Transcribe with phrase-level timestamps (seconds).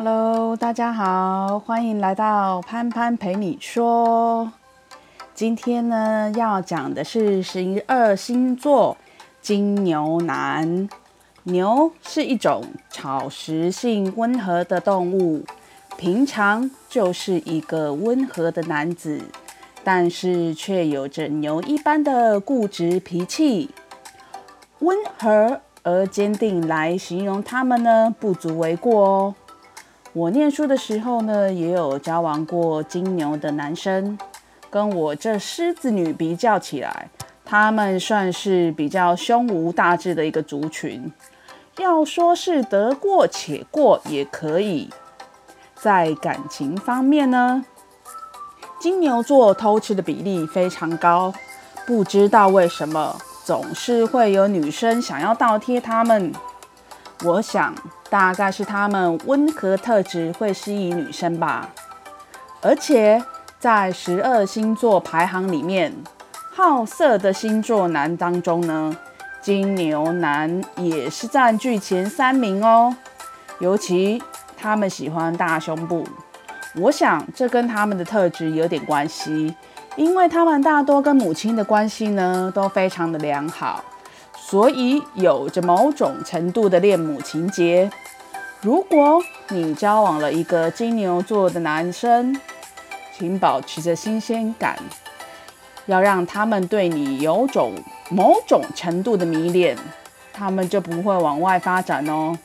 [0.00, 4.52] Hello，大家好，欢迎来到潘潘陪你说。
[5.34, 8.96] 今天呢，要讲的是十二星座
[9.42, 10.88] 金牛男。
[11.42, 15.42] 牛是一种草食性温和的动物，
[15.96, 19.20] 平常就是一个温和的男子，
[19.82, 23.70] 但是却有着牛一般的固执脾气。
[24.78, 29.34] 温和而坚定来形容他们呢，不足为过哦。
[30.14, 34.18] 我念书的时候呢，也有交往过金牛的男生，
[34.70, 37.08] 跟我这狮子女比较起来，
[37.44, 41.12] 他们算是比较胸无大志的一个族群。
[41.78, 44.90] 要说是得过且过也可以。
[45.76, 47.64] 在感情方面呢，
[48.80, 51.32] 金牛座偷吃的比例非常高，
[51.86, 56.32] 不知道为什么总是会有女生想要倒贴他们。
[57.24, 57.74] 我想
[58.08, 61.68] 大概是他们温和特质会吸引女生吧。
[62.60, 63.22] 而且
[63.58, 65.92] 在十二星座排行里面，
[66.54, 68.96] 好色的星座男当中呢，
[69.40, 72.94] 金牛男也是占据前三名哦，
[73.60, 74.22] 尤其
[74.56, 76.06] 他们喜欢大胸部，
[76.76, 79.54] 我想这跟他们的特质有点关系，
[79.96, 83.84] 因为他们大多跟母亲的关系呢都非常的良好，
[84.50, 87.90] 所以有着某种程度的恋母情结。
[88.62, 92.34] 如果你交往了一个金牛座的男生，
[93.14, 94.78] 请保持着新鲜感，
[95.84, 97.74] 要让他们对你有种。
[98.10, 99.76] 某种程度的迷恋，
[100.32, 102.38] 他们就不会往外发展哦。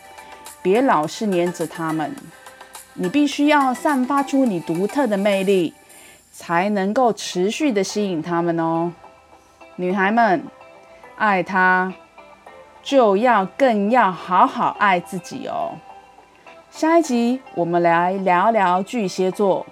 [0.61, 2.13] 别老是黏着他们，
[2.95, 5.73] 你必须要散发出你独特的魅力，
[6.33, 8.91] 才能够持续的吸引他们哦。
[9.77, 10.43] 女孩们，
[11.17, 11.93] 爱他
[12.81, 15.71] 就要更要好好爱自己哦。
[16.71, 19.65] 下一集我们来聊聊巨蟹座。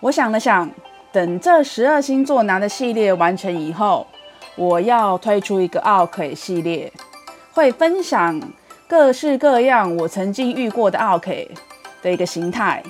[0.00, 0.70] 我想了想，
[1.12, 4.06] 等这十二星座男的系列完成以后。
[4.56, 6.92] 我要推出一个奥客系列，
[7.52, 8.40] 会分享
[8.86, 11.32] 各式各样我曾经遇过的奥客
[12.02, 12.80] 的一个形态。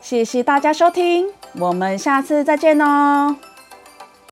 [0.00, 3.36] 谢谢大家收听，我们下次再见哦。